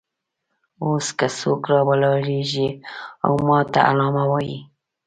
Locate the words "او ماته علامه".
3.25-4.23